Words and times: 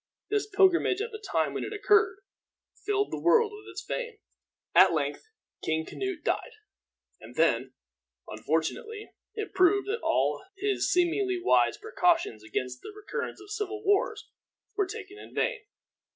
This 0.31 0.47
pilgrimage, 0.49 0.99
at 0.99 1.11
the 1.11 1.19
time 1.23 1.53
when 1.53 1.63
it 1.63 1.73
occurred, 1.73 2.21
filled 2.85 3.11
the 3.11 3.19
world 3.21 3.51
with 3.53 3.69
its 3.71 3.83
fame. 3.85 4.17
At 4.73 4.93
length 4.93 5.27
King 5.61 5.85
Canute 5.85 6.23
died, 6.23 6.53
and 7.19 7.35
then, 7.35 7.73
unfortunately, 8.27 9.11
it 9.35 9.53
proved 9.53 9.87
that 9.89 10.01
all 10.01 10.43
his 10.57 10.91
seemingly 10.91 11.39
wise 11.39 11.77
precautions 11.77 12.43
against 12.43 12.81
the 12.81 12.91
recurrence 12.95 13.39
of 13.39 13.51
civil 13.51 13.83
wars 13.83 14.27
were 14.75 14.87
taken 14.87 15.19
in 15.19 15.35
vain. 15.35 15.59